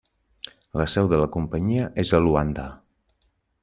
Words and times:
La 0.81 0.87
seu 0.93 1.11
de 1.13 1.21
la 1.25 1.29
companyia 1.37 1.93
és 2.07 2.17
a 2.21 2.25
Luanda. 2.27 2.69